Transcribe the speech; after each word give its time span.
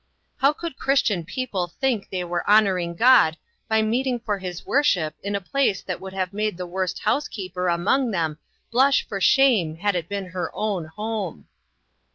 How 0.37 0.51
could 0.51 0.79
Christian 0.79 1.23
people 1.23 1.67
think 1.67 2.09
they 2.09 2.23
were 2.23 2.41
honoring 2.49 2.97
TRYING 2.97 2.97
TO 2.97 3.03
ENDURE. 3.03 3.17
/I 3.17 3.29
God 3.33 3.37
by 3.67 3.81
meeting 3.83 4.19
for 4.19 4.39
his 4.39 4.65
worship 4.65 5.13
in 5.21 5.35
a 5.35 5.39
place 5.39 5.83
that 5.83 6.01
would 6.01 6.13
have 6.13 6.33
made 6.33 6.57
the 6.57 6.65
worst 6.65 6.97
house 6.97 7.27
keeper 7.27 7.67
among 7.67 8.09
them 8.09 8.39
blush 8.71 9.07
for 9.07 9.21
shame 9.21 9.75
had 9.75 9.95
it 9.95 10.09
been 10.09 10.25
her 10.29 10.49
own 10.55 10.85
home. 10.85 11.45